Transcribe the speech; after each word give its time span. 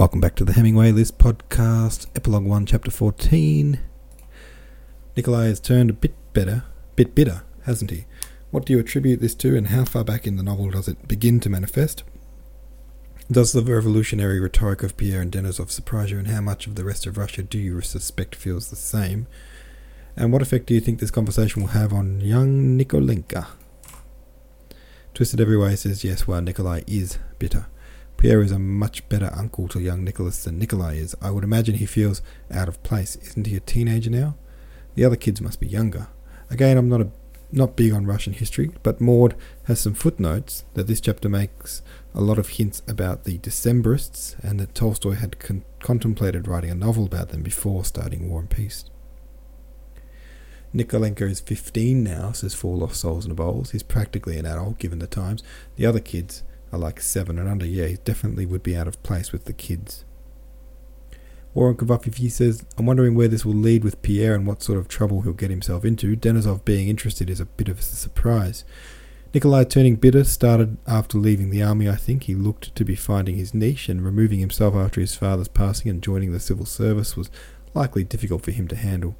Welcome 0.00 0.20
back 0.22 0.34
to 0.36 0.44
the 0.46 0.54
Hemingway 0.54 0.92
List 0.92 1.18
podcast, 1.18 2.06
epilogue 2.16 2.46
1, 2.46 2.64
chapter 2.64 2.90
14. 2.90 3.78
Nikolai 5.14 5.44
has 5.44 5.60
turned 5.60 5.90
a 5.90 5.92
bit 5.92 6.14
better, 6.32 6.64
bit 6.96 7.14
bitter, 7.14 7.42
hasn't 7.64 7.90
he? 7.90 8.06
What 8.50 8.64
do 8.64 8.72
you 8.72 8.78
attribute 8.78 9.20
this 9.20 9.34
to, 9.34 9.54
and 9.54 9.66
how 9.66 9.84
far 9.84 10.02
back 10.02 10.26
in 10.26 10.36
the 10.36 10.42
novel 10.42 10.70
does 10.70 10.88
it 10.88 11.06
begin 11.06 11.38
to 11.40 11.50
manifest? 11.50 12.02
Does 13.30 13.52
the 13.52 13.60
revolutionary 13.60 14.40
rhetoric 14.40 14.82
of 14.82 14.96
Pierre 14.96 15.20
and 15.20 15.30
Denisov 15.30 15.70
surprise 15.70 16.10
you, 16.10 16.18
and 16.18 16.28
how 16.28 16.40
much 16.40 16.66
of 16.66 16.76
the 16.76 16.84
rest 16.84 17.06
of 17.06 17.18
Russia 17.18 17.42
do 17.42 17.58
you 17.58 17.78
suspect 17.82 18.34
feels 18.34 18.70
the 18.70 18.76
same? 18.76 19.26
And 20.16 20.32
what 20.32 20.40
effect 20.40 20.64
do 20.64 20.72
you 20.72 20.80
think 20.80 21.00
this 21.00 21.10
conversation 21.10 21.60
will 21.60 21.72
have 21.72 21.92
on 21.92 22.22
young 22.22 22.78
Nikolenka? 22.78 23.48
Twisted 25.12 25.42
Every 25.42 25.58
Way 25.58 25.76
says 25.76 26.04
yes, 26.04 26.26
while 26.26 26.40
Nikolai 26.40 26.84
is 26.86 27.18
bitter. 27.38 27.66
Pierre 28.20 28.42
is 28.42 28.52
a 28.52 28.58
much 28.58 29.08
better 29.08 29.30
uncle 29.34 29.66
to 29.66 29.80
young 29.80 30.04
Nicholas 30.04 30.44
than 30.44 30.58
Nikolai 30.58 30.96
is. 30.96 31.16
I 31.22 31.30
would 31.30 31.42
imagine 31.42 31.76
he 31.76 31.86
feels 31.86 32.20
out 32.50 32.68
of 32.68 32.82
place. 32.82 33.16
Isn't 33.16 33.46
he 33.46 33.56
a 33.56 33.60
teenager 33.60 34.10
now? 34.10 34.36
The 34.94 35.06
other 35.06 35.16
kids 35.16 35.40
must 35.40 35.58
be 35.58 35.66
younger. 35.66 36.08
Again, 36.50 36.76
I'm 36.76 36.90
not 36.90 37.00
a 37.00 37.08
not 37.50 37.76
big 37.76 37.94
on 37.94 38.06
Russian 38.06 38.34
history, 38.34 38.72
but 38.82 39.00
Maude 39.00 39.34
has 39.64 39.80
some 39.80 39.94
footnotes 39.94 40.64
that 40.74 40.86
this 40.86 41.00
chapter 41.00 41.30
makes 41.30 41.80
a 42.14 42.20
lot 42.20 42.38
of 42.38 42.50
hints 42.50 42.82
about 42.86 43.24
the 43.24 43.38
Decembrists 43.38 44.38
and 44.44 44.60
that 44.60 44.74
Tolstoy 44.74 45.14
had 45.14 45.38
con- 45.38 45.64
contemplated 45.80 46.46
writing 46.46 46.70
a 46.70 46.74
novel 46.74 47.06
about 47.06 47.30
them 47.30 47.42
before 47.42 47.86
starting 47.86 48.28
War 48.28 48.40
and 48.40 48.50
Peace. 48.50 48.84
Nikolenka 50.74 51.22
is 51.22 51.40
15 51.40 52.04
now, 52.04 52.32
says 52.32 52.54
Four 52.54 52.76
Lost 52.76 53.00
Souls 53.00 53.24
in 53.24 53.32
a 53.32 53.34
Bowls. 53.34 53.70
He's 53.70 53.82
practically 53.82 54.36
an 54.36 54.44
adult 54.44 54.78
given 54.78 54.98
the 54.98 55.06
times. 55.06 55.42
The 55.76 55.86
other 55.86 56.00
kids 56.00 56.42
are 56.72 56.78
like 56.78 57.00
7 57.00 57.38
and 57.38 57.48
under. 57.48 57.66
Yeah, 57.66 57.86
he 57.86 57.96
definitely 57.96 58.46
would 58.46 58.62
be 58.62 58.76
out 58.76 58.88
of 58.88 59.02
place 59.02 59.32
with 59.32 59.44
the 59.44 59.52
kids. 59.52 60.04
Warren 61.52 61.76
Kavafifi 61.76 62.30
says, 62.30 62.64
I'm 62.78 62.86
wondering 62.86 63.16
where 63.16 63.26
this 63.26 63.44
will 63.44 63.54
lead 63.54 63.82
with 63.82 64.02
Pierre 64.02 64.34
and 64.34 64.46
what 64.46 64.62
sort 64.62 64.78
of 64.78 64.86
trouble 64.86 65.22
he'll 65.22 65.32
get 65.32 65.50
himself 65.50 65.84
into. 65.84 66.16
Denisov 66.16 66.64
being 66.64 66.88
interested 66.88 67.28
is 67.28 67.40
a 67.40 67.46
bit 67.46 67.68
of 67.68 67.80
a 67.80 67.82
surprise. 67.82 68.64
Nikolai 69.34 69.64
turning 69.64 69.96
bitter 69.96 70.24
started 70.24 70.76
after 70.86 71.18
leaving 71.18 71.50
the 71.50 71.62
army, 71.62 71.88
I 71.88 71.96
think. 71.96 72.24
He 72.24 72.34
looked 72.34 72.74
to 72.74 72.84
be 72.84 72.96
finding 72.96 73.36
his 73.36 73.54
niche, 73.54 73.88
and 73.88 74.04
removing 74.04 74.40
himself 74.40 74.74
after 74.74 75.00
his 75.00 75.14
father's 75.14 75.48
passing 75.48 75.90
and 75.90 76.02
joining 76.02 76.32
the 76.32 76.40
civil 76.40 76.66
service 76.66 77.16
was 77.16 77.30
likely 77.74 78.04
difficult 78.04 78.42
for 78.42 78.50
him 78.50 78.66
to 78.68 78.76
handle. 78.76 79.16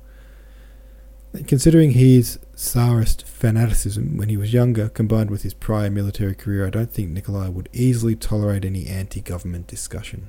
Considering 1.46 1.92
his 1.92 2.40
Tsarist 2.56 3.24
fanaticism 3.24 4.16
when 4.16 4.28
he 4.28 4.36
was 4.36 4.52
younger, 4.52 4.88
combined 4.88 5.30
with 5.30 5.42
his 5.42 5.54
prior 5.54 5.88
military 5.88 6.34
career, 6.34 6.66
I 6.66 6.70
don't 6.70 6.92
think 6.92 7.10
Nikolai 7.10 7.48
would 7.48 7.68
easily 7.72 8.16
tolerate 8.16 8.64
any 8.64 8.86
anti 8.86 9.20
government 9.20 9.68
discussion. 9.68 10.28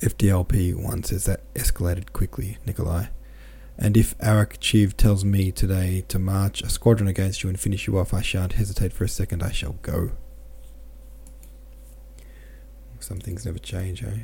FDLP 0.00 0.74
one 0.74 1.04
says 1.04 1.24
that 1.26 1.42
escalated 1.54 2.12
quickly, 2.12 2.58
Nikolai. 2.66 3.06
And 3.78 3.96
if 3.96 4.18
Arakcheev 4.18 4.94
tells 4.96 5.24
me 5.24 5.52
today 5.52 6.04
to 6.08 6.18
march 6.18 6.62
a 6.62 6.68
squadron 6.68 7.08
against 7.08 7.42
you 7.42 7.48
and 7.48 7.58
finish 7.58 7.86
you 7.86 7.98
off, 7.98 8.12
I 8.12 8.20
shan't 8.20 8.54
hesitate 8.54 8.92
for 8.92 9.04
a 9.04 9.08
second, 9.08 9.42
I 9.42 9.52
shall 9.52 9.76
go. 9.82 10.10
Some 12.98 13.20
things 13.20 13.44
never 13.44 13.58
change, 13.58 14.02
eh? 14.02 14.20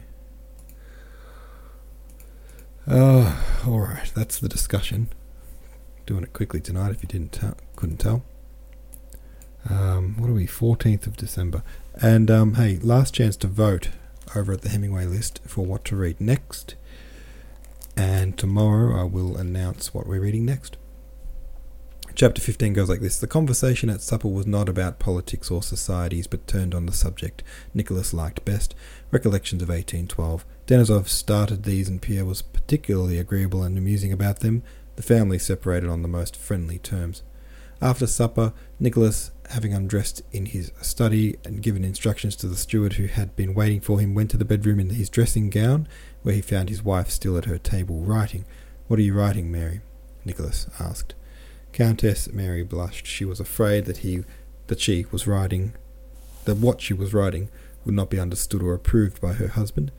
Oh, 2.93 3.41
alright, 3.69 4.11
that's 4.17 4.41
the 4.41 4.49
discussion. 4.49 5.11
Doing 6.07 6.25
it 6.25 6.33
quickly 6.33 6.61
tonight 6.61 6.91
if 6.91 7.05
you 7.05 7.09
didn't 7.09 7.31
t- 7.31 7.47
couldn't 7.77 7.99
tell. 7.99 8.25
Um, 9.69 10.17
what 10.19 10.29
are 10.29 10.33
we? 10.33 10.49
14th 10.49 11.07
of 11.07 11.17
December. 11.17 11.63
And 12.03 12.33
um, 12.33 12.55
hey, 12.55 12.81
last 12.83 13.15
chance 13.15 13.37
to 13.37 13.47
vote 13.47 13.91
over 14.35 14.55
at 14.55 14.63
the 14.63 14.71
Hemingway 14.71 15.05
list 15.05 15.41
for 15.47 15.65
what 15.65 15.85
to 15.85 15.95
read 15.95 16.21
next. 16.21 16.75
And 17.97 18.37
tomorrow 18.37 19.01
I 19.01 19.05
will 19.05 19.37
announce 19.37 19.95
what 19.95 20.09
we're 20.09 20.19
reading 20.19 20.45
next. 20.45 20.77
Chapter 22.17 22.41
15 22.41 22.73
goes 22.73 22.89
like 22.89 23.01
this 23.01 23.19
The 23.19 23.27
conversation 23.27 23.89
at 23.89 24.01
supper 24.01 24.29
was 24.29 24.47
not 24.47 24.69
about 24.69 24.99
politics 24.99 25.51
or 25.51 25.63
societies, 25.63 26.27
but 26.27 26.47
turned 26.47 26.75
on 26.75 26.87
the 26.87 26.93
subject 26.93 27.43
Nicholas 27.73 28.13
liked 28.13 28.45
best 28.45 28.75
recollections 29.11 29.63
of 29.63 29.69
1812. 29.69 30.45
Denisov 30.67 31.09
started 31.09 31.63
these, 31.63 31.89
and 31.89 32.03
Pierre 32.03 32.25
was 32.25 32.43
particularly 32.43 33.19
agreeable 33.19 33.63
and 33.63 33.79
amusing 33.79 34.13
about 34.13 34.41
them. 34.41 34.63
The 34.97 35.03
family 35.03 35.39
separated 35.39 35.89
on 35.89 36.03
the 36.03 36.09
most 36.09 36.37
friendly 36.37 36.79
terms. 36.79 37.23
After 37.81 38.07
supper, 38.07 38.53
Nicholas, 38.79 39.31
having 39.49 39.73
undressed 39.73 40.23
in 40.33 40.47
his 40.47 40.73
study 40.83 41.37
and 41.45 41.63
given 41.63 41.85
instructions 41.85 42.37
to 42.37 42.49
the 42.49 42.57
steward 42.57 42.95
who 42.95 43.07
had 43.07 43.37
been 43.37 43.55
waiting 43.55 43.81
for 43.81 44.01
him, 44.01 44.15
went 44.15 44.31
to 44.33 44.37
the 44.37 44.45
bedroom 44.45 44.81
in 44.81 44.91
his 44.91 45.09
dressing 45.09 45.49
gown, 45.49 45.89
where 46.23 46.35
he 46.35 46.43
found 46.43 46.69
his 46.69 46.83
wife 46.83 47.09
still 47.09 47.39
at 47.39 47.47
her 47.47 47.57
table 47.57 48.01
writing. 48.03 48.45
What 48.89 48.99
are 48.99 49.03
you 49.03 49.15
writing, 49.15 49.51
Mary? 49.51 49.81
Nicholas 50.25 50.67
asked. 50.79 51.15
Countess 51.73 52.33
Mary 52.33 52.63
blushed. 52.63 53.07
She 53.07 53.25
was 53.25 53.41
afraid 53.41 53.85
that 53.87 53.99
he 53.99 54.25
that 54.67 54.81
she 54.81 55.07
was 55.11 55.27
writing 55.27 55.73
that 56.45 56.57
what 56.57 56.81
she 56.81 56.95
was 56.95 57.13
writing 57.13 57.49
would 57.85 57.95
not 57.95 58.11
be 58.11 58.21
understood 58.21 58.63
or 58.63 58.75
approved 58.75 59.21
by 59.21 59.33
her 59.35 59.49
husband. 59.49 59.91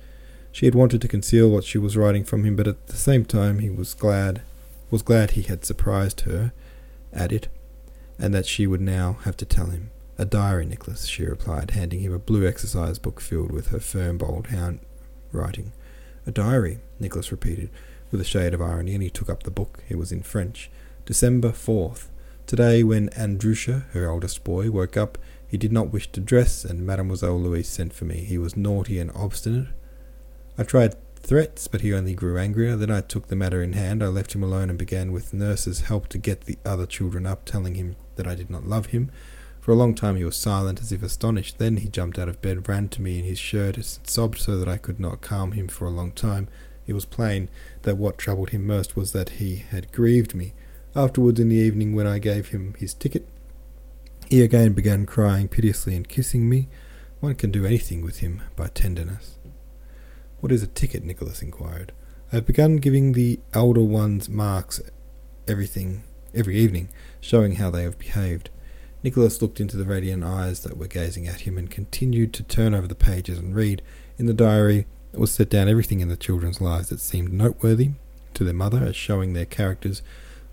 She 0.52 0.66
had 0.66 0.76
wanted 0.76 1.02
to 1.02 1.08
conceal 1.08 1.50
what 1.50 1.64
she 1.64 1.78
was 1.78 1.98
writing 1.98 2.24
from 2.24 2.44
him, 2.44 2.56
but 2.56 2.68
at 2.68 2.88
the 2.88 2.98
same 2.98 3.26
time 3.26 3.60
he 3.60 3.70
was 3.70 3.94
glad 3.94 4.42
was 4.90 5.02
glad 5.02 5.32
he 5.32 5.44
had 5.44 5.64
surprised 5.64 6.22
her 6.22 6.52
at 7.14 7.32
it 7.32 7.48
and 8.20 8.34
that 8.34 8.46
she 8.46 8.68
would 8.68 8.82
now 8.82 9.18
have 9.24 9.38
to 9.38 9.46
tell 9.46 9.68
him. 9.68 9.90
A 10.18 10.26
diary, 10.26 10.66
Nicholas, 10.66 11.06
she 11.06 11.26
replied, 11.26 11.72
handing 11.72 12.02
him 12.02 12.14
a 12.14 12.20
blue 12.20 12.46
exercise 12.48 13.00
book 13.00 13.20
filled 13.20 13.52
with 13.52 13.68
her 13.70 13.80
firm, 13.80 14.18
bold 14.20 14.48
hand 14.48 14.80
writing. 15.32 15.72
A 16.28 16.32
diary, 16.32 16.80
Nicholas 17.00 17.32
repeated, 17.32 17.72
with 18.12 18.22
a 18.22 18.26
shade 18.26 18.54
of 18.54 18.62
irony, 18.62 18.94
and 18.94 19.02
he 19.02 19.10
took 19.10 19.30
up 19.30 19.44
the 19.44 19.50
book. 19.50 19.84
It 19.90 19.98
was 19.98 20.12
in 20.12 20.22
French. 20.22 20.70
December 21.12 21.50
4th. 21.50 22.06
Today, 22.48 22.84
when 22.84 23.10
Andrusha, 23.10 23.84
her 23.90 24.06
eldest 24.06 24.46
boy, 24.46 24.72
woke 24.72 24.96
up, 24.96 25.18
he 25.46 25.58
did 25.58 25.74
not 25.74 25.92
wish 25.92 26.10
to 26.14 26.22
dress, 26.22 26.64
and 26.64 26.86
Mademoiselle 26.86 27.38
Louise 27.38 27.68
sent 27.68 27.92
for 27.92 28.06
me. 28.06 28.22
He 28.22 28.38
was 28.38 28.56
naughty 28.56 28.98
and 28.98 29.12
obstinate. 29.14 29.68
I 30.58 30.64
tried 30.64 30.96
threats, 31.18 31.68
but 31.68 31.82
he 31.82 31.94
only 31.94 32.14
grew 32.14 32.38
angrier. 32.38 32.78
Then 32.78 32.92
I 32.92 33.02
took 33.02 33.28
the 33.28 33.36
matter 33.36 33.62
in 33.62 33.74
hand. 33.74 34.02
I 34.02 34.08
left 34.08 34.34
him 34.34 34.42
alone 34.42 34.70
and 34.70 34.80
began 34.80 35.12
with 35.12 35.34
nurse's 35.34 35.82
help 35.82 36.08
to 36.08 36.18
get 36.18 36.46
the 36.46 36.58
other 36.64 36.86
children 36.86 37.26
up, 37.26 37.44
telling 37.44 37.76
him 37.76 37.98
that 38.16 38.26
I 38.26 38.34
did 38.34 38.50
not 38.50 38.66
love 38.66 38.86
him. 38.86 39.12
For 39.60 39.74
a 39.74 39.76
long 39.76 39.94
time 39.94 40.16
he 40.16 40.24
was 40.24 40.38
silent, 40.38 40.80
as 40.80 40.94
if 40.94 41.04
astonished. 41.04 41.58
Then 41.58 41.76
he 41.76 41.90
jumped 41.90 42.20
out 42.20 42.30
of 42.30 42.42
bed, 42.42 42.70
ran 42.70 42.88
to 42.88 43.02
me 43.02 43.20
in 43.20 43.26
his 43.26 43.38
shirt, 43.38 43.76
and 43.76 43.86
sobbed 43.86 44.38
so 44.38 44.58
that 44.58 44.70
I 44.70 44.78
could 44.78 45.02
not 45.02 45.20
calm 45.20 45.52
him 45.52 45.68
for 45.68 45.84
a 45.88 45.92
long 45.92 46.14
time. 46.14 46.48
It 46.88 46.94
was 46.94 47.04
plain 47.04 47.50
that 47.82 47.98
what 47.98 48.18
troubled 48.18 48.52
him 48.52 48.66
most 48.66 48.96
was 48.96 49.12
that 49.12 49.32
he 49.42 49.58
had 49.58 49.92
grieved 49.92 50.34
me. 50.34 50.54
Afterwards, 50.96 51.40
in 51.40 51.50
the 51.50 51.56
evening, 51.56 51.96
when 51.96 52.08
I 52.08 52.20
gave 52.20 52.50
him 52.50 52.76
his 52.78 52.94
ticket, 52.94 53.28
he 54.28 54.42
again 54.42 54.74
began 54.74 55.06
crying 55.06 55.48
piteously 55.48 55.96
and 55.96 56.08
kissing 56.08 56.50
me. 56.50 56.68
One 57.22 57.36
can 57.36 57.52
do 57.52 57.66
anything 57.66 58.02
with 58.02 58.20
him 58.20 58.42
by 58.56 58.68
tenderness. 58.68 59.38
What 60.40 60.52
is 60.52 60.64
a 60.64 60.68
ticket? 60.68 61.04
Nicholas 61.04 61.42
inquired. 61.42 61.92
I 62.32 62.38
have 62.38 62.46
begun 62.46 62.78
giving 62.78 63.14
the 63.14 63.40
elder 63.54 63.84
ones 63.84 64.28
marks 64.28 64.82
everything 65.48 66.04
every 66.34 66.58
evening, 66.58 66.90
showing 67.20 67.56
how 67.56 67.70
they 67.70 67.84
have 67.84 68.00
behaved. 68.00 68.50
Nicholas 69.04 69.42
looked 69.42 69.60
into 69.60 69.78
the 69.78 69.86
radiant 69.86 70.24
eyes 70.24 70.62
that 70.62 70.78
were 70.78 70.88
gazing 70.88 71.28
at 71.28 71.42
him 71.42 71.58
and 71.58 71.70
continued 71.70 72.34
to 72.34 72.44
turn 72.44 72.74
over 72.74 72.88
the 72.88 72.96
pages 72.96 73.38
and 73.38 73.56
read. 73.56 73.82
In 74.18 74.26
the 74.26 74.34
diary 74.34 74.86
it 75.14 75.20
was 75.20 75.32
set 75.32 75.50
down 75.50 75.68
everything 75.68 76.00
in 76.00 76.08
the 76.08 76.16
children's 76.16 76.62
lives 76.62 76.90
that 76.90 77.00
seemed 77.00 77.34
noteworthy 77.34 77.92
to 78.34 78.44
their 78.44 78.54
mother 78.54 78.84
as 78.84 78.96
showing 78.96 79.34
their 79.34 79.46
characters 79.46 80.02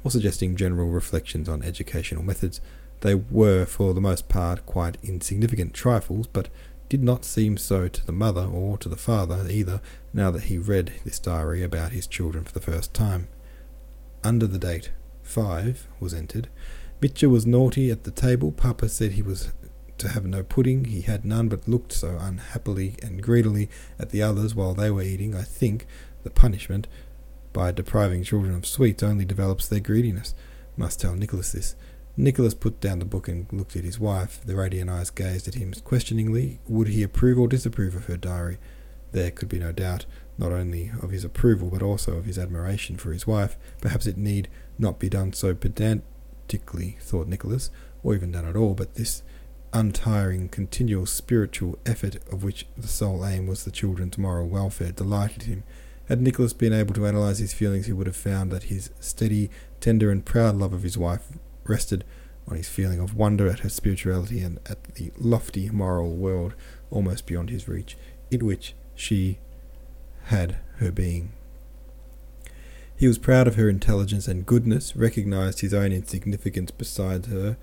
or 0.05 0.11
suggesting 0.11 0.57
general 0.57 0.89
reflections 0.89 1.49
on 1.49 1.63
educational 1.63 2.23
methods. 2.23 2.61
They 3.01 3.15
were, 3.15 3.65
for 3.65 3.95
the 3.95 4.01
most 4.01 4.29
part, 4.29 4.67
quite 4.67 4.99
insignificant 5.03 5.75
trifles, 5.75 6.27
but 6.27 6.49
did 6.89 7.05
not 7.05 7.25
seem 7.25 7.57
so 7.57 7.87
to 7.89 8.07
the 8.07 8.13
mother 8.13 8.45
or 8.45 8.79
to 8.79 8.89
the 8.89 8.97
father 8.97 9.47
either, 9.49 9.81
now 10.13 10.31
that 10.31 10.45
he 10.45 10.59
read 10.59 10.93
this 11.05 11.19
diary 11.19 11.63
about 11.63 11.93
his 11.93 12.07
children 12.07 12.45
for 12.45 12.53
the 12.53 12.61
first 12.61 12.95
time. 12.95 13.29
Under 14.25 14.47
the 14.47 14.59
date 14.59 14.91
five 15.23 15.87
was 16.01 16.15
entered. 16.15 16.49
Mitya 17.01 17.29
was 17.29 17.47
naughty 17.47 17.91
at 17.91 18.05
the 18.05 18.11
table. 18.11 18.51
Papa 18.51 18.89
said 18.89 19.13
he 19.13 19.23
was 19.23 19.53
to 19.99 20.09
have 20.09 20.25
no 20.25 20.43
pudding. 20.43 20.85
He 20.85 21.03
had 21.03 21.25
none, 21.25 21.49
but 21.49 21.69
looked 21.69 21.93
so 21.93 22.17
unhappily 22.21 22.97
and 23.03 23.23
greedily 23.23 23.69
at 23.99 24.11
the 24.11 24.23
others 24.23 24.55
while 24.55 24.75
they 24.75 24.91
were 24.91 25.03
eating. 25.03 25.35
I 25.35 25.43
think 25.43 25.87
the 26.23 26.31
punishment 26.31 26.89
by 27.59 27.73
depriving 27.73 28.23
children 28.23 28.55
of 28.55 28.65
sweets 28.65 29.03
only 29.03 29.25
develops 29.25 29.67
their 29.67 29.81
greediness. 29.81 30.33
Must 30.77 31.01
tell 31.01 31.17
Nicholas 31.17 31.51
this. 31.51 31.75
Nicholas 32.17 32.55
put 32.55 32.79
down 32.81 33.01
the 33.01 33.05
book 33.05 33.27
and 33.27 33.49
looked 33.51 33.75
at 33.75 33.83
his 33.83 33.99
wife. 33.99 34.41
The 34.45 34.55
radiant 34.55 34.89
eyes 34.89 35.11
gazed 35.11 35.49
at 35.49 35.57
him 35.57 35.75
questioningly. 35.83 36.61
Would 36.69 36.87
he 36.87 37.03
approve 37.03 37.37
or 37.37 37.49
disapprove 37.49 37.97
of 37.97 38.05
her 38.05 38.17
diary? 38.17 38.59
There 39.11 39.33
could 39.33 39.49
be 39.49 39.59
no 39.59 39.73
doubt, 39.73 40.07
not 40.39 40.53
only 40.53 40.93
of 41.03 41.11
his 41.11 41.25
approval, 41.25 41.69
but 41.69 41.83
also 41.83 42.13
of 42.13 42.27
his 42.27 42.39
admiration 42.39 42.97
for 42.97 43.13
his 43.13 43.27
wife. 43.27 43.57
Perhaps 43.81 44.07
it 44.07 44.17
need 44.17 44.49
not 44.79 45.01
be 45.01 45.09
done 45.09 45.33
so 45.33 45.53
pedantically, 45.53 46.97
thought 47.01 47.27
Nicholas, 47.27 47.73
or 48.05 48.15
even 48.15 48.31
done 48.31 48.47
at 48.47 48.55
all, 48.55 48.75
but 48.75 48.95
this 48.95 49.25
untiring, 49.73 50.49
continual 50.49 51.07
spiritual 51.07 51.77
effort 51.85 52.19
of 52.31 52.45
which 52.45 52.69
the 52.77 52.87
sole 52.87 53.27
aim 53.27 53.49
was 53.49 53.65
the 53.65 53.73
children's 53.73 54.17
moral 54.17 54.47
welfare 54.47 54.93
delighted 54.93 55.43
him. 55.43 55.65
Had 56.09 56.23
Nicholas 56.23 56.55
been 56.55 56.73
able 56.73 56.95
to 56.95 57.05
analyse 57.05 57.39
his 57.39 57.53
feelings, 57.53 57.85
he 57.85 57.93
would 57.93 58.07
have 58.07 58.17
found 58.17 58.51
that 58.51 58.65
his 58.65 58.91
steady, 58.99 59.51
tender, 59.79 60.11
and 60.11 60.25
proud 60.25 60.57
love 60.57 60.73
of 60.73 60.83
his 60.83 60.97
wife 60.97 61.29
rested 61.65 62.03
on 62.49 62.57
his 62.57 62.69
feeling 62.69 62.99
of 62.99 63.15
wonder 63.15 63.47
at 63.47 63.59
her 63.59 63.69
spirituality 63.69 64.41
and 64.41 64.59
at 64.65 64.83
the 64.95 65.13
lofty 65.19 65.69
moral 65.69 66.17
world 66.17 66.55
almost 66.91 67.27
beyond 67.27 67.51
his 67.51 67.69
reach, 67.69 67.95
in 68.31 68.47
which 68.47 68.75
she 68.95 69.39
had 70.25 70.57
her 70.77 70.91
being. 70.91 71.31
He 72.97 73.07
was 73.07 73.19
proud 73.19 73.47
of 73.47 73.57
her 73.57 73.69
intelligence 73.69 74.27
and 74.27 74.47
goodness, 74.47 74.97
recognized 74.97 75.61
his 75.61 75.75
own 75.75 75.93
insignificance 75.93 76.71
beside 76.71 77.27
her 77.27 77.59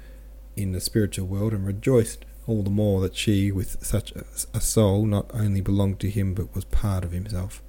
in 0.56 0.72
the 0.72 0.80
spiritual 0.80 1.26
world, 1.26 1.52
and 1.52 1.66
rejoiced 1.66 2.26
all 2.46 2.62
the 2.62 2.70
more 2.70 3.02
that 3.02 3.16
she, 3.16 3.52
with 3.52 3.84
such 3.84 4.14
a 4.54 4.62
soul, 4.62 5.08
not 5.08 5.32
only 5.34 5.62
belonged 5.62 6.00
to 6.02 6.12
him 6.12 6.36
but 6.36 6.54
was 6.54 6.66
part 6.66 7.04
of 7.04 7.12
himself. 7.12 7.64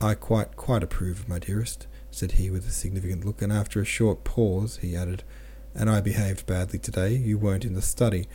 I 0.00 0.14
quite, 0.14 0.56
quite 0.56 0.82
approve, 0.82 1.28
my 1.28 1.38
dearest, 1.38 1.86
said 2.10 2.32
he 2.32 2.50
with 2.50 2.66
a 2.68 2.72
significant 2.72 3.24
look, 3.24 3.42
and 3.42 3.52
after 3.52 3.80
a 3.80 3.84
short 3.84 4.24
pause 4.24 4.78
he 4.78 4.96
added, 4.96 5.24
And 5.74 5.90
I 5.90 6.00
behaved 6.00 6.46
badly 6.46 6.78
today. 6.78 7.14
You 7.14 7.36
weren't 7.38 7.64
in 7.64 7.74
the 7.74 7.82
study. 7.82 8.26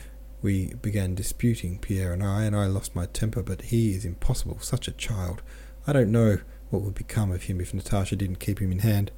We 0.42 0.74
began 0.74 1.16
disputing, 1.16 1.80
Pierre 1.80 2.12
and 2.12 2.22
I, 2.22 2.44
and 2.44 2.56
I 2.56 2.66
lost 2.66 2.96
my 2.96 3.06
temper, 3.06 3.42
but 3.42 3.64
he 3.64 3.96
is 3.96 4.04
impossible, 4.04 4.60
such 4.60 4.90
a 4.90 4.92
child. 4.92 5.42
I 5.88 5.94
don't 5.94 6.12
know 6.12 6.40
what 6.70 6.82
would 6.82 6.96
become 6.96 7.32
of 7.32 7.44
him 7.44 7.62
if 7.62 7.74
Natasha 7.74 8.18
didn't 8.18 8.40
keep 8.40 8.60
him 8.60 8.72
in 8.72 8.80
hand. 8.80 9.12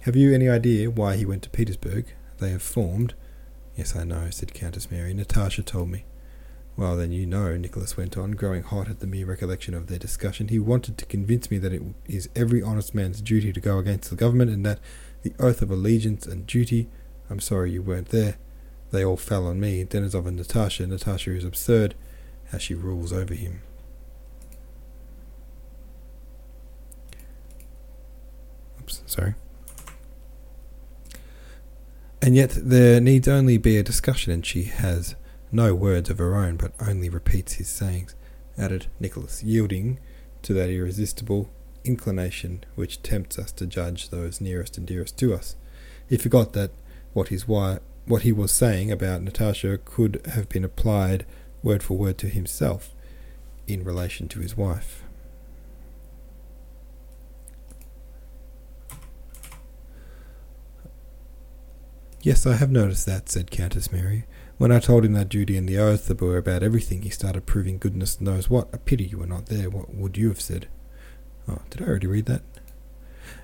Have 0.00 0.14
you 0.14 0.34
any 0.34 0.48
idea 0.48 0.90
why 0.90 1.16
he 1.16 1.24
went 1.24 1.42
to 1.44 1.50
Petersburg? 1.50 2.06
They 2.38 2.50
have 2.50 2.62
formed. 2.62 3.14
Yes, 3.74 3.96
I 3.96 4.04
know, 4.04 4.28
said 4.30 4.52
Countess 4.52 4.90
Mary. 4.90 5.14
Natasha 5.14 5.62
told 5.62 5.88
me. 5.88 6.04
Well, 6.76 6.94
then 6.96 7.10
you 7.10 7.24
know, 7.24 7.56
Nicholas 7.56 7.96
went 7.96 8.18
on, 8.18 8.32
growing 8.32 8.62
hot 8.62 8.88
at 8.88 9.00
the 9.00 9.06
mere 9.06 9.24
recollection 9.24 9.72
of 9.72 9.86
their 9.86 9.98
discussion. 9.98 10.48
He 10.48 10.58
wanted 10.58 10.98
to 10.98 11.06
convince 11.06 11.50
me 11.50 11.56
that 11.58 11.72
it 11.72 11.82
is 12.04 12.28
every 12.36 12.62
honest 12.62 12.94
man's 12.94 13.22
duty 13.22 13.50
to 13.50 13.60
go 13.60 13.78
against 13.78 14.10
the 14.10 14.16
government, 14.16 14.50
and 14.50 14.64
that 14.66 14.80
the 15.22 15.32
oath 15.38 15.62
of 15.62 15.70
allegiance 15.70 16.26
and 16.26 16.46
duty. 16.46 16.88
I'm 17.30 17.40
sorry 17.40 17.72
you 17.72 17.82
weren't 17.82 18.10
there. 18.10 18.36
They 18.90 19.04
all 19.04 19.16
fell 19.16 19.46
on 19.46 19.58
me. 19.58 19.84
Denisov 19.84 20.26
and 20.26 20.36
Natasha. 20.36 20.86
Natasha 20.86 21.34
is 21.34 21.44
absurd. 21.44 21.94
How 22.52 22.58
she 22.58 22.74
rules 22.74 23.12
over 23.12 23.34
him. 23.34 23.62
Oops, 28.80 29.02
sorry. 29.06 29.34
And 32.22 32.36
yet 32.36 32.52
there 32.54 33.00
needs 33.00 33.26
only 33.26 33.56
be 33.56 33.78
a 33.78 33.82
discussion, 33.82 34.32
and 34.32 34.44
she 34.44 34.64
has 34.64 35.16
no 35.52 35.74
words 35.74 36.10
of 36.10 36.18
her 36.18 36.34
own, 36.34 36.56
but 36.56 36.72
only 36.80 37.08
repeats 37.08 37.54
his 37.54 37.68
sayings, 37.68 38.14
added 38.58 38.86
Nicholas, 38.98 39.42
yielding 39.42 39.98
to 40.42 40.52
that 40.54 40.70
irresistible 40.70 41.50
inclination 41.84 42.64
which 42.74 43.02
tempts 43.02 43.38
us 43.38 43.52
to 43.52 43.66
judge 43.66 44.10
those 44.10 44.40
nearest 44.40 44.76
and 44.76 44.86
dearest 44.86 45.18
to 45.18 45.34
us. 45.34 45.56
He 46.08 46.16
forgot 46.16 46.52
that 46.52 46.70
what 47.12 47.28
his 47.28 47.48
wife, 47.48 47.80
what 48.06 48.22
he 48.22 48.32
was 48.32 48.52
saying 48.52 48.90
about 48.90 49.22
Natasha 49.22 49.78
could 49.84 50.20
have 50.34 50.48
been 50.48 50.64
applied 50.64 51.24
word 51.62 51.82
for 51.82 51.96
word 51.96 52.18
to 52.18 52.28
himself 52.28 52.94
in 53.66 53.82
relation 53.82 54.28
to 54.28 54.40
his 54.40 54.56
wife. 54.56 55.02
Yes, 62.26 62.44
I 62.44 62.54
have 62.54 62.72
noticed 62.72 63.06
that, 63.06 63.28
said 63.28 63.52
Countess 63.52 63.92
Mary. 63.92 64.24
When 64.58 64.72
I 64.72 64.80
told 64.80 65.04
him 65.04 65.12
that 65.12 65.28
duty 65.28 65.56
and 65.56 65.68
the 65.68 65.78
oath 65.78 66.08
that 66.08 66.20
were 66.20 66.38
about 66.38 66.64
everything, 66.64 67.02
he 67.02 67.08
started 67.08 67.46
proving 67.46 67.78
goodness 67.78 68.20
knows 68.20 68.50
what. 68.50 68.68
A 68.74 68.78
pity 68.78 69.04
you 69.04 69.18
were 69.18 69.28
not 69.28 69.46
there. 69.46 69.70
What 69.70 69.94
would 69.94 70.16
you 70.16 70.26
have 70.30 70.40
said? 70.40 70.66
Oh, 71.46 71.60
did 71.70 71.82
I 71.82 71.84
already 71.84 72.08
read 72.08 72.26
that? 72.26 72.42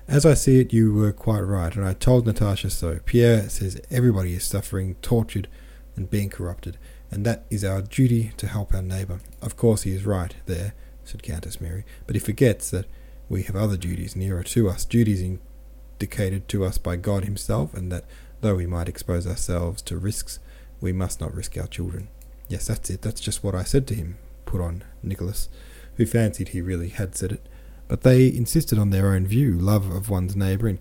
As 0.05 0.25
I 0.25 0.33
see 0.33 0.59
it, 0.59 0.73
you 0.73 0.93
were 0.93 1.13
quite 1.13 1.39
right, 1.39 1.73
and 1.73 1.85
I 1.85 1.93
told 1.93 2.25
Natasha 2.25 2.69
so. 2.69 2.99
Pierre 3.05 3.47
says 3.47 3.79
everybody 3.89 4.33
is 4.33 4.43
suffering, 4.43 4.95
tortured, 4.95 5.47
and 5.95 6.09
being 6.09 6.29
corrupted, 6.29 6.77
and 7.09 7.25
that 7.25 7.45
is 7.49 7.63
our 7.63 7.81
duty 7.81 8.33
to 8.35 8.47
help 8.47 8.73
our 8.73 8.81
neighbour. 8.81 9.21
Of 9.41 9.55
course, 9.55 9.83
he 9.83 9.95
is 9.95 10.05
right 10.05 10.35
there, 10.45 10.73
said 11.05 11.23
Countess 11.23 11.61
Mary, 11.61 11.85
but 12.05 12.17
he 12.17 12.19
forgets 12.19 12.69
that 12.71 12.87
we 13.29 13.43
have 13.43 13.55
other 13.55 13.77
duties 13.77 14.17
nearer 14.17 14.43
to 14.43 14.67
us, 14.67 14.83
duties 14.83 15.21
indicated 15.21 16.49
to 16.49 16.65
us 16.65 16.77
by 16.77 16.97
God 16.97 17.23
Himself, 17.23 17.73
and 17.73 17.89
that 17.89 18.03
Though 18.43 18.55
we 18.55 18.65
might 18.65 18.89
expose 18.89 19.25
ourselves 19.25 19.81
to 19.83 19.97
risks, 19.97 20.39
we 20.81 20.91
must 20.91 21.21
not 21.21 21.33
risk 21.33 21.57
our 21.57 21.65
children. 21.65 22.09
Yes, 22.49 22.67
that's 22.67 22.89
it. 22.89 23.01
That's 23.01 23.21
just 23.21 23.41
what 23.41 23.55
I 23.55 23.63
said 23.63 23.87
to 23.87 23.95
him, 23.95 24.17
put 24.45 24.59
on 24.59 24.83
Nicholas, 25.01 25.47
who 25.95 26.05
fancied 26.05 26.49
he 26.49 26.59
really 26.59 26.89
had 26.89 27.15
said 27.15 27.31
it. 27.31 27.47
But 27.87 28.01
they 28.01 28.27
insisted 28.27 28.77
on 28.77 28.89
their 28.89 29.13
own 29.13 29.25
view, 29.25 29.53
love 29.53 29.89
of 29.89 30.09
one's 30.09 30.35
neighbour 30.35 30.67
and 30.67 30.77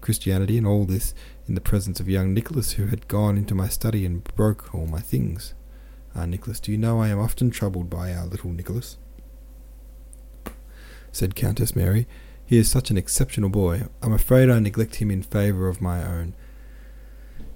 Christianity, 0.00 0.56
and 0.56 0.66
all 0.66 0.86
this 0.86 1.12
in 1.46 1.54
the 1.54 1.60
presence 1.60 2.00
of 2.00 2.08
young 2.08 2.32
Nicholas, 2.32 2.72
who 2.72 2.86
had 2.86 3.08
gone 3.08 3.36
into 3.36 3.54
my 3.54 3.68
study 3.68 4.06
and 4.06 4.24
broke 4.34 4.74
all 4.74 4.86
my 4.86 5.00
things. 5.00 5.52
Ah, 6.16 6.24
Nicholas, 6.24 6.60
do 6.60 6.72
you 6.72 6.78
know 6.78 7.02
I 7.02 7.08
am 7.08 7.20
often 7.20 7.50
troubled 7.50 7.90
by 7.90 8.14
our 8.14 8.24
little 8.24 8.52
Nicholas? 8.52 8.96
said 11.12 11.34
Countess 11.34 11.76
Mary. 11.76 12.08
He 12.46 12.56
is 12.56 12.70
such 12.70 12.90
an 12.90 12.96
exceptional 12.96 13.50
boy. 13.50 13.82
I'm 14.00 14.14
afraid 14.14 14.48
I 14.48 14.60
neglect 14.60 14.94
him 14.94 15.10
in 15.10 15.22
favour 15.22 15.68
of 15.68 15.82
my 15.82 16.02
own. 16.02 16.32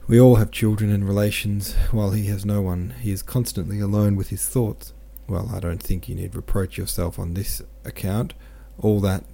We 0.08 0.20
all 0.20 0.36
have 0.36 0.52
children 0.52 0.92
and 0.92 1.04
relations, 1.04 1.74
while 1.90 2.12
he 2.12 2.26
has 2.26 2.46
no 2.46 2.62
one. 2.62 2.94
He 3.00 3.10
is 3.10 3.22
constantly 3.22 3.80
alone 3.80 4.14
with 4.14 4.28
his 4.28 4.46
thoughts. 4.46 4.92
Well, 5.26 5.50
I 5.52 5.58
don't 5.58 5.82
think 5.82 6.08
you 6.08 6.14
need 6.14 6.36
reproach 6.36 6.78
yourself 6.78 7.18
on 7.18 7.34
this 7.34 7.60
account. 7.84 8.32
All 8.78 9.00
that 9.00 9.24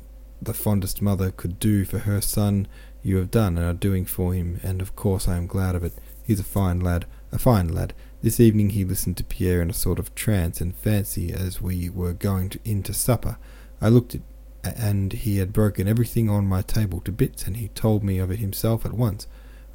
the 0.41 0.55
fondest 0.55 1.03
mother 1.03 1.31
could 1.31 1.61
do 1.61 1.85
for 1.85 2.01
her 2.01 2.23
son 2.23 2.67
you 3.03 3.19
have 3.19 3.31
done 3.31 3.59
and 3.59 3.67
are 3.67 3.75
doing 3.75 4.07
for 4.07 4.33
him, 4.33 4.61
and 4.63 4.81
of 4.81 4.97
course 4.97 5.29
I 5.29 5.37
am 5.37 5.47
glad 5.47 5.75
of 5.75 5.85
it. 5.85 5.93
He's 6.25 6.41
a 6.41 6.45
fine 6.45 6.81
lad, 6.81 7.05
a 7.31 7.39
fine 7.39 7.69
lad. 7.69 7.93
This 8.23 8.41
evening 8.41 8.71
he 8.71 8.83
listened 8.83 9.19
to 9.19 9.25
Pierre 9.25 9.61
in 9.61 9.69
a 9.69 9.75
sort 9.75 9.99
of 9.99 10.15
trance 10.15 10.63
and 10.63 10.75
fancy 10.75 11.35
as 11.35 11.61
we 11.61 11.91
were 11.91 12.15
going 12.15 12.49
to, 12.49 12.59
in 12.65 12.83
to 12.85 12.95
supper. 12.95 13.37
I 13.79 13.91
looked 13.91 14.15
at 14.15 14.23
and 14.65 15.13
he 15.13 15.37
had 15.37 15.53
broken 15.53 15.87
everything 15.87 16.31
on 16.31 16.47
my 16.47 16.63
table 16.63 17.01
to 17.01 17.13
bits, 17.13 17.47
and 17.47 17.59
he 17.59 17.69
told 17.69 18.03
me 18.03 18.19
of 18.19 18.31
it 18.31 18.39
himself 18.39 18.87
at 18.87 18.95
once. 18.95 19.27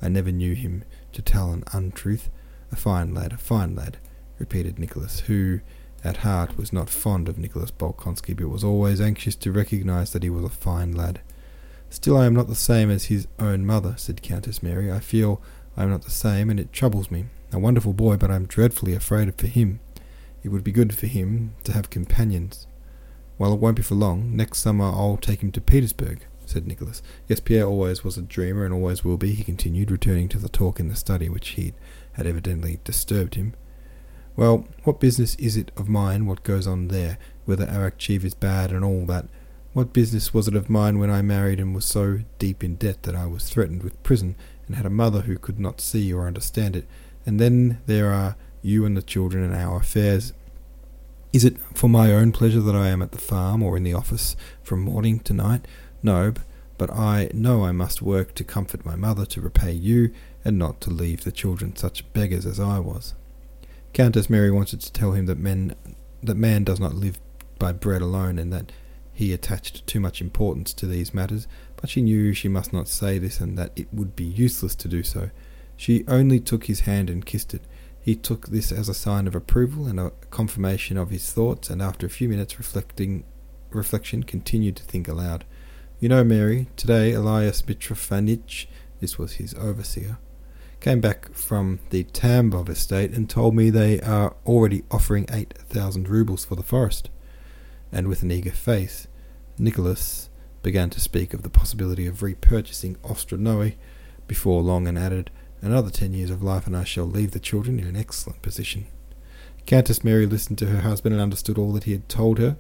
I 0.02 0.10
never 0.10 0.32
knew 0.32 0.54
him 0.54 0.84
to 1.14 1.22
tell 1.22 1.52
an 1.52 1.64
untruth. 1.74 2.30
A 2.72 2.76
fine 2.76 3.14
lad, 3.14 3.34
a 3.34 3.38
fine 3.38 3.76
lad, 3.76 3.98
repeated 4.40 4.78
Nicholas, 4.78 5.22
who 5.22 5.62
at 6.04 6.18
heart 6.18 6.58
was 6.58 6.74
not 6.74 6.90
fond 6.90 7.28
of 7.28 7.38
Nicholas 7.38 7.72
Bolkonsky, 7.72 8.36
but 8.36 8.50
was 8.50 8.64
always 8.64 9.02
anxious 9.02 9.36
to 9.36 9.52
recognize 9.52 10.12
that 10.12 10.24
he 10.24 10.30
was 10.30 10.44
a 10.44 10.50
fine 10.50 10.92
lad. 10.92 11.22
Still, 11.90 12.18
I 12.18 12.26
am 12.26 12.34
not 12.34 12.48
the 12.48 12.56
same 12.56 12.92
as 12.92 13.06
his 13.06 13.28
own 13.40 13.66
mother, 13.66 13.96
said 13.98 14.22
Countess 14.22 14.62
Mary. 14.62 14.92
I 14.92 15.00
feel 15.00 15.42
I 15.76 15.84
am 15.84 15.90
not 15.90 16.04
the 16.04 16.12
same, 16.12 16.50
and 16.50 16.60
it 16.60 16.74
troubles 16.74 17.10
me. 17.10 17.26
A 17.52 17.60
wonderful 17.60 17.94
boy, 17.94 18.18
but 18.18 18.30
I 18.30 18.36
am 18.36 18.46
dreadfully 18.46 18.94
afraid 18.94 19.34
for 19.36 19.48
him. 19.48 19.80
It 20.44 20.50
would 20.50 20.64
be 20.64 20.72
good 20.72 20.96
for 20.96 21.08
him 21.08 21.54
to 21.64 21.72
have 21.72 21.90
companions. 21.90 22.68
Well, 23.38 23.54
it 23.54 23.60
won't 23.60 23.78
be 23.78 23.84
for 23.84 23.96
long. 23.96 24.36
Next 24.36 24.60
summer 24.60 24.86
I'll 24.86 25.18
take 25.18 25.42
him 25.42 25.52
to 25.54 25.62
Petersburg 25.62 26.26
said 26.50 26.68
Nicholas. 26.68 27.02
Yes, 27.28 27.40
Pierre 27.40 27.66
always 27.66 28.04
was 28.04 28.18
a 28.18 28.22
dreamer 28.22 28.66
and 28.66 28.74
always 28.74 29.04
will 29.04 29.18
be, 29.18 29.34
he 29.34 29.44
continued, 29.44 29.92
returning 29.92 30.30
to 30.30 30.38
the 30.38 30.50
talk 30.50 30.80
in 30.80 30.88
the 30.88 30.96
study 30.96 31.30
which 31.30 31.50
he 31.50 31.74
had 32.14 32.26
evidently 32.26 32.80
disturbed 32.84 33.36
him. 33.36 33.54
Well, 34.36 34.68
what 34.84 35.00
business 35.00 35.36
is 35.36 35.58
it 35.58 35.72
of 35.76 35.90
mine 35.90 36.26
what 36.26 36.44
goes 36.44 36.68
on 36.68 36.90
there, 36.90 37.18
whether 37.46 37.66
Arakcheev 37.66 38.24
is 38.24 38.36
bad 38.36 38.72
and 38.72 38.86
all 38.86 39.06
that? 39.08 39.26
What 39.74 39.94
business 39.94 40.34
was 40.34 40.48
it 40.48 40.56
of 40.56 40.70
mine 40.70 41.00
when 41.00 41.10
I 41.10 41.22
married 41.22 41.60
and 41.60 41.74
was 41.76 41.86
so 41.86 42.20
deep 42.40 42.64
in 42.64 42.76
debt 42.76 43.04
that 43.04 43.16
I 43.16 43.26
was 43.26 43.50
threatened 43.50 43.84
with 43.84 44.02
prison 44.04 44.36
and 44.68 44.76
had 44.76 44.86
a 44.86 44.92
mother 44.92 45.22
who 45.22 45.38
could 45.38 45.60
not 45.60 45.82
see 45.82 46.14
or 46.14 46.28
understand 46.28 46.76
it? 46.76 46.88
And 47.26 47.40
then 47.40 47.82
there 47.86 48.12
are 48.12 48.36
you 48.62 48.86
and 48.86 48.96
the 48.96 49.02
children 49.02 49.44
and 49.44 49.56
our 49.56 49.78
affairs. 49.78 50.34
Is 51.34 51.44
it 51.44 51.58
for 51.74 51.88
my 51.88 52.12
own 52.12 52.32
pleasure 52.32 52.62
that 52.62 52.76
I 52.76 52.88
am 52.88 53.02
at 53.02 53.12
the 53.12 53.18
farm 53.18 53.62
or 53.62 53.76
in 53.76 53.84
the 53.84 53.94
office 53.94 54.36
from 54.64 54.82
morning 54.82 55.20
to 55.22 55.34
night? 55.34 55.68
No, 56.04 56.34
but 56.78 56.92
I 56.92 57.30
know 57.34 57.64
I 57.64 57.72
must 57.72 58.02
work 58.02 58.36
to 58.36 58.44
comfort 58.44 58.86
my 58.86 58.96
mother, 58.96 59.26
to 59.28 59.42
repay 59.42 59.72
you, 59.72 60.14
and 60.46 60.58
not 60.58 60.80
to 60.82 60.90
leave 60.90 61.24
the 61.24 61.32
children 61.32 61.76
such 61.76 62.12
beggars 62.14 62.46
as 62.46 62.60
I 62.60 62.80
was. 62.80 63.16
Countess 63.94 64.30
Mary 64.30 64.52
wanted 64.52 64.82
to 64.82 64.94
tell 64.94 65.14
him 65.14 65.26
that 65.26 65.40
men 65.40 65.76
that 66.22 66.36
man 66.36 66.64
does 66.64 66.80
not 66.80 66.96
live 66.96 67.20
by 67.60 67.72
bread 67.72 68.02
alone, 68.02 68.38
and 68.38 68.54
that 68.54 68.72
he 69.14 69.34
attached 69.34 69.88
too 69.88 70.00
much 70.00 70.22
importance 70.22 70.74
to 70.74 70.86
these 70.86 71.14
matters, 71.14 71.48
but 71.76 71.90
she 71.90 72.02
knew 72.02 72.34
she 72.34 72.48
must 72.48 72.72
not 72.72 72.88
say 72.88 73.18
this, 73.18 73.40
and 73.40 73.58
that 73.58 73.72
it 73.76 73.88
would 73.92 74.16
be 74.16 74.24
useless 74.24 74.76
to 74.76 74.88
do 74.88 75.02
so. 75.02 75.32
She 75.76 76.04
only 76.08 76.40
took 76.40 76.66
his 76.66 76.82
hand 76.82 77.10
and 77.10 77.26
kissed 77.26 77.54
it. 77.54 77.64
He 78.00 78.16
took 78.16 78.48
this 78.48 78.72
as 78.72 78.88
a 78.88 78.94
sign 78.94 79.28
of 79.28 79.36
approval 79.36 79.88
and 79.88 80.00
a 80.00 80.12
confirmation 80.30 80.98
of 80.98 81.10
his 81.10 81.32
thoughts, 81.32 81.70
and 81.70 81.82
after 81.82 82.06
a 82.06 82.12
few 82.12 82.30
minutes 82.30 82.60
reflecting 82.60 83.24
reflection 83.72 84.24
continued 84.24 84.76
to 84.78 84.84
think 84.84 85.08
aloud. 85.08 85.46
You 86.00 86.10
know, 86.10 86.24
Mary, 86.24 86.68
today 86.76 87.12
Elias 87.14 87.64
Mitrofanich, 87.64 88.68
this 89.02 89.18
was 89.18 89.34
his 89.34 89.56
overseer, 89.56 90.20
came 90.80 91.02
back 91.02 91.34
from 91.34 91.80
the 91.90 92.04
Tambov 92.04 92.70
estate 92.70 93.14
and 93.14 93.28
told 93.28 93.56
me 93.56 93.72
they 93.72 94.00
are 94.02 94.36
already 94.46 94.84
offering 94.92 95.26
8,000 95.32 96.08
roubles 96.08 96.46
for 96.46 96.54
the 96.54 96.62
forest. 96.62 97.10
And 97.92 98.08
with 98.08 98.22
an 98.22 98.30
eager 98.30 98.52
face, 98.52 99.08
Nicholas 99.58 100.30
began 100.62 100.92
to 100.92 101.00
speak 101.00 101.34
of 101.34 101.42
the 101.42 101.50
possibility 101.50 102.06
of 102.06 102.20
repurchasing 102.20 102.98
Otradnoe 102.98 103.74
before 104.28 104.62
long 104.62 104.88
and 104.88 105.00
added, 105.00 105.32
Another 105.64 105.90
ten 105.90 106.14
years 106.14 106.30
of 106.30 106.44
life 106.44 106.68
and 106.68 106.78
I 106.78 106.84
shall 106.84 107.06
leave 107.06 107.32
the 107.32 107.40
children 107.40 107.80
in 107.80 107.88
an 107.88 107.96
excellent 107.96 108.44
position. 108.44 108.86
Countess 109.66 110.04
Mary 110.04 110.28
listened 110.28 110.60
to 110.60 110.68
her 110.68 110.82
husband 110.82 111.14
and 111.14 111.22
understood 111.24 111.58
all 111.58 111.74
that 111.74 111.86
he 111.86 111.94
had 111.94 112.08
told 112.08 112.38
her. 112.38 112.56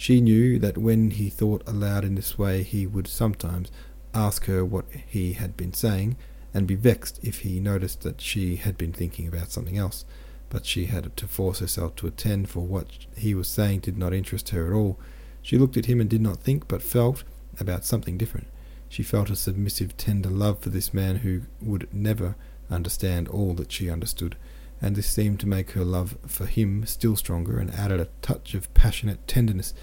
She 0.00 0.22
knew 0.22 0.58
that 0.60 0.78
when 0.78 1.10
he 1.10 1.28
thought 1.28 1.62
aloud 1.66 2.06
in 2.06 2.14
this 2.14 2.38
way 2.38 2.62
he 2.62 2.86
would 2.86 3.06
sometimes 3.06 3.70
ask 4.14 4.46
her 4.46 4.64
what 4.64 4.86
he 5.06 5.34
had 5.34 5.58
been 5.58 5.74
saying, 5.74 6.16
and 6.54 6.66
be 6.66 6.74
vexed 6.74 7.20
if 7.22 7.40
he 7.40 7.60
noticed 7.60 8.00
that 8.00 8.18
she 8.18 8.56
had 8.56 8.78
been 8.78 8.94
thinking 8.94 9.28
about 9.28 9.50
something 9.50 9.76
else. 9.76 10.06
But 10.48 10.64
she 10.64 10.86
had 10.86 11.14
to 11.14 11.26
force 11.26 11.58
herself 11.58 11.96
to 11.96 12.06
attend, 12.06 12.48
for 12.48 12.60
what 12.60 12.86
he 13.14 13.34
was 13.34 13.46
saying 13.46 13.80
did 13.80 13.98
not 13.98 14.14
interest 14.14 14.48
her 14.48 14.68
at 14.68 14.72
all. 14.72 14.98
She 15.42 15.58
looked 15.58 15.76
at 15.76 15.84
him 15.84 16.00
and 16.00 16.08
did 16.08 16.22
not 16.22 16.38
think, 16.38 16.66
but 16.66 16.80
felt 16.80 17.22
about 17.58 17.84
something 17.84 18.16
different. 18.16 18.46
She 18.88 19.02
felt 19.02 19.28
a 19.28 19.36
submissive, 19.36 19.98
tender 19.98 20.30
love 20.30 20.60
for 20.60 20.70
this 20.70 20.94
man 20.94 21.16
who 21.16 21.42
would 21.60 21.92
never 21.92 22.36
understand 22.70 23.28
all 23.28 23.52
that 23.52 23.70
she 23.70 23.90
understood, 23.90 24.36
and 24.80 24.96
this 24.96 25.06
seemed 25.06 25.40
to 25.40 25.48
make 25.48 25.72
her 25.72 25.84
love 25.84 26.16
for 26.26 26.46
him 26.46 26.86
still 26.86 27.16
stronger 27.16 27.58
and 27.58 27.74
added 27.74 28.00
a 28.00 28.08
touch 28.22 28.54
of 28.54 28.72
passionate 28.74 29.26
tenderness. 29.26 29.74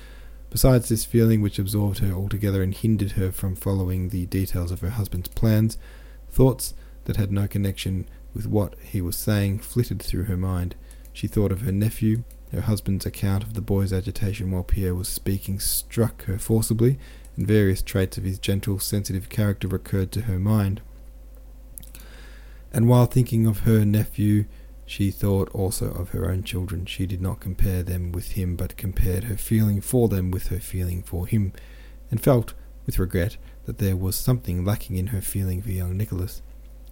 Besides 0.50 0.89
this 0.89 1.06
feeling 1.06 1.42
which 1.42 1.60
absorbed 1.60 2.00
her 2.00 2.13
altogether 2.13 2.63
and 2.63 2.74
hindered 2.74 3.12
her 3.12 3.32
from 3.32 3.56
following 3.56 4.10
the 4.10 4.25
details 4.25 4.72
of 4.72 4.82
her 4.82 4.92
husband's 4.92 5.27
plans, 5.27 5.77
thoughts 6.30 6.74
that 7.06 7.18
had 7.18 7.32
no 7.32 7.48
connection 7.48 8.08
with 8.34 8.48
what 8.48 8.75
he 8.82 9.01
was 9.01 9.16
saying 9.16 9.60
flitted 9.60 10.01
through 10.01 10.24
her 10.25 10.38
mind. 10.38 10.75
She 11.13 11.27
thought 11.27 11.51
of 11.51 11.62
her 11.62 11.72
nephew. 11.72 12.24
Her 12.51 12.62
husband's 12.62 13.06
account 13.06 13.44
of 13.44 13.56
the 13.56 13.62
boy's 13.62 13.92
agitation 13.92 14.51
while 14.51 14.63
Pierre 14.63 14.96
was 14.96 15.10
speaking 15.10 15.60
struck 15.60 16.24
her 16.25 16.38
forcibly, 16.38 16.98
and 17.36 17.46
various 17.46 17.82
traits 17.82 18.18
of 18.18 18.24
his 18.24 18.39
gentle, 18.39 18.80
sensitive 18.80 19.27
character 19.27 19.68
recurred 19.68 20.12
to 20.13 20.22
her 20.22 20.39
mind. 20.39 20.82
And 22.72 22.88
while 22.88 23.06
thinking 23.06 23.46
of 23.46 23.60
her 23.60 23.84
nephew, 23.84 24.46
she 24.88 25.12
thought 25.12 25.50
also 25.50 25.91
of 25.91 26.10
her 26.10 26.32
own 26.32 26.41
children. 26.44 26.86
She 26.86 27.06
did 27.06 27.22
not 27.22 27.41
compare 27.41 27.84
them 27.84 28.12
with 28.12 28.32
him, 28.32 28.56
but 28.56 28.77
compared 28.77 29.25
her 29.25 29.36
feeling 29.36 29.82
for 29.82 30.08
them 30.08 30.32
with 30.32 30.48
her 30.48 30.60
feeling 30.60 31.03
for 31.03 31.27
him, 31.27 31.53
and 32.10 32.20
felt, 32.20 32.53
with 32.86 32.98
regret, 32.98 33.38
that 33.65 33.77
there 33.77 33.98
was 33.98 34.15
something 34.15 34.63
lacking 34.63 34.96
in 34.96 35.08
her 35.08 35.22
feeling 35.22 35.62
for 35.62 35.72
young 35.72 35.98
Nicholas. 35.98 36.41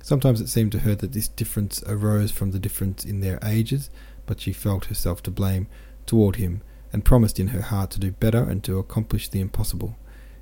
Sometimes 0.03 0.41
it 0.41 0.49
seemed 0.49 0.73
to 0.73 0.79
her 0.79 0.93
that 0.93 1.13
this 1.13 1.29
difference 1.29 1.81
arose 1.87 2.31
from 2.31 2.51
the 2.51 2.59
difference 2.59 3.05
in 3.05 3.21
their 3.21 3.39
ages, 3.41 3.89
but 4.25 4.41
she 4.41 4.53
felt 4.53 4.85
herself 4.85 5.23
to 5.23 5.31
blame 5.31 5.67
toward 6.05 6.35
him, 6.35 6.61
and 6.91 7.05
promised 7.05 7.39
in 7.39 7.47
her 7.47 7.61
heart 7.61 7.91
to 7.91 7.99
do 7.99 8.11
better 8.11 8.43
and 8.43 8.63
to 8.65 8.77
accomplish 8.77 9.29
the 9.29 9.39
impossible 9.39 9.97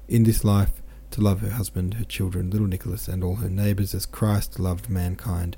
in 0.07 0.23
this 0.23 0.43
life 0.43 0.81
to 1.11 1.21
love 1.21 1.41
her 1.41 1.51
husband, 1.51 1.93
her 1.95 2.03
children, 2.03 2.49
little 2.49 2.67
Nicholas, 2.67 3.07
and 3.07 3.23
all 3.23 3.35
her 3.35 3.49
neighbours 3.49 3.93
as 3.93 4.05
Christ 4.05 4.59
loved 4.59 4.89
mankind. 4.89 5.55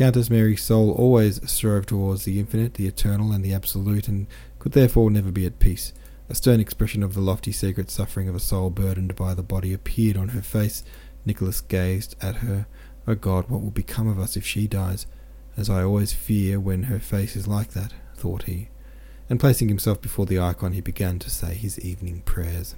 Countess 0.00 0.30
Mary's 0.30 0.62
soul 0.62 0.92
always 0.92 1.42
strove 1.44 1.84
towards 1.84 2.24
the 2.24 2.40
infinite, 2.40 2.72
the 2.72 2.86
eternal, 2.86 3.32
and 3.32 3.44
the 3.44 3.52
absolute, 3.52 4.08
and 4.08 4.28
could 4.58 4.72
therefore 4.72 5.10
never 5.10 5.30
be 5.30 5.44
at 5.44 5.58
peace. 5.58 5.92
A 6.30 6.34
stern 6.34 6.58
expression 6.58 7.02
of 7.02 7.12
the 7.12 7.20
lofty 7.20 7.52
secret 7.52 7.90
suffering 7.90 8.26
of 8.26 8.34
a 8.34 8.40
soul 8.40 8.70
burdened 8.70 9.14
by 9.14 9.34
the 9.34 9.42
body 9.42 9.74
appeared 9.74 10.16
on 10.16 10.28
her 10.28 10.40
face. 10.40 10.84
Nicholas 11.26 11.60
gazed 11.60 12.16
at 12.22 12.36
her. 12.36 12.66
O 13.06 13.12
oh 13.12 13.14
God, 13.14 13.50
what 13.50 13.60
will 13.60 13.70
become 13.70 14.08
of 14.08 14.18
us 14.18 14.38
if 14.38 14.46
she 14.46 14.66
dies? 14.66 15.06
As 15.54 15.68
I 15.68 15.82
always 15.82 16.14
fear 16.14 16.58
when 16.58 16.84
her 16.84 16.98
face 16.98 17.36
is 17.36 17.46
like 17.46 17.72
that, 17.72 17.92
thought 18.14 18.44
he. 18.44 18.70
And 19.28 19.38
placing 19.38 19.68
himself 19.68 20.00
before 20.00 20.24
the 20.24 20.38
icon, 20.38 20.72
he 20.72 20.80
began 20.80 21.18
to 21.18 21.28
say 21.28 21.52
his 21.52 21.78
evening 21.78 22.22
prayers. 22.24 22.74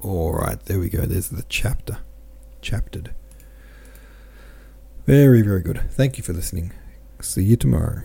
All 0.00 0.32
right, 0.32 0.58
there 0.64 0.80
we 0.80 0.88
go. 0.88 1.02
There's 1.02 1.28
the 1.28 1.44
chapter. 1.48 1.98
Chaptered. 2.62 3.12
Very, 5.06 5.42
very 5.42 5.60
good. 5.60 5.82
Thank 5.90 6.16
you 6.16 6.24
for 6.24 6.32
listening. 6.32 6.72
See 7.20 7.42
you 7.42 7.56
tomorrow. 7.56 8.02